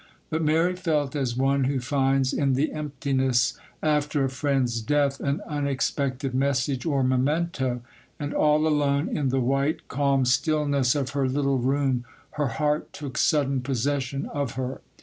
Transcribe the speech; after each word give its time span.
But 0.31 0.41
Mary 0.41 0.75
felt 0.75 1.15
as 1.15 1.37
one 1.37 1.65
who 1.65 1.79
finds, 1.79 2.33
in 2.33 2.55
the 2.55 2.71
emptiness 2.71 3.53
after 3.83 4.23
a 4.25 4.31
friend's 4.31 4.81
death, 4.81 5.19
an 5.19 5.41
unexpected 5.47 6.33
message 6.33 6.87
or 6.87 7.03
memento; 7.03 7.81
and 8.19 8.33
all 8.33 8.65
alone 8.65 9.15
in 9.15 9.29
the 9.29 9.39
white, 9.39 9.87
calm 9.89 10.25
stillness 10.25 10.95
of 10.95 11.11
her 11.11 11.29
little 11.29 11.59
room 11.59 12.05
her 12.31 12.47
heart 12.47 12.91
took 12.93 13.15
sudden 13.15 13.61
possession 13.61 14.25
of 14.33 14.53
her. 14.53 14.81